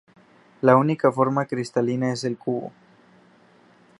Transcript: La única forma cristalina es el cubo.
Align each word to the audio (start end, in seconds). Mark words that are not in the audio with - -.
La 0.61 0.77
única 0.77 1.11
forma 1.11 1.45
cristalina 1.45 2.11
es 2.11 2.23
el 2.23 2.35
cubo. 2.35 2.71